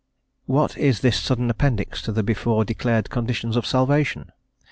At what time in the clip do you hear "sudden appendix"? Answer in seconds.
1.19-2.01